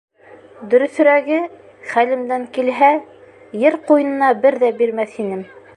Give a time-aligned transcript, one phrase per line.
[0.71, 1.37] Дөрөҫөрәге...
[1.91, 2.91] хәлемдән килһә...
[3.67, 5.49] ер ҡуйынына бер ҙә бирмәҫ инем.